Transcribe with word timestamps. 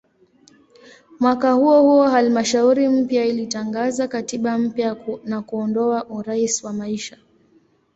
Mwaka 1.19 1.51
huohuo 1.51 2.07
halmashauri 2.07 2.87
mpya 2.89 3.25
ilitangaza 3.25 4.07
katiba 4.07 4.57
mpya 4.57 4.95
na 5.23 5.41
kuondoa 5.41 6.07
"urais 6.09 6.63
wa 6.63 6.73
maisha". 6.73 7.17